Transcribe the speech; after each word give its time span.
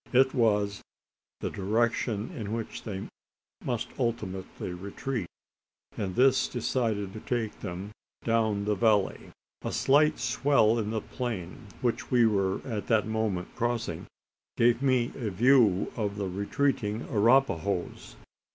It 0.13 0.33
was 0.33 0.81
the 1.41 1.51
direction 1.51 2.31
in 2.35 2.53
which 2.53 2.81
they 2.85 3.07
must 3.63 3.89
ultimately 3.99 4.73
retreat; 4.73 5.27
and 5.95 6.15
this 6.15 6.47
decided 6.47 7.13
them 7.13 7.21
to 7.21 7.49
take 7.49 8.23
down 8.23 8.65
the 8.65 8.73
valley. 8.73 9.29
A 9.61 9.71
slight 9.71 10.17
swell 10.17 10.79
in 10.79 10.89
the 10.89 11.01
plain, 11.01 11.67
which 11.81 12.09
we 12.09 12.25
were 12.25 12.65
at 12.67 12.87
that 12.87 13.05
moment 13.05 13.53
crossing, 13.55 14.07
gave 14.57 14.81
me 14.81 15.11
a 15.15 15.29
view 15.29 15.91
of 15.95 16.15
the 16.17 16.25
retreating 16.27 17.03
Arapahoes. 17.03 18.15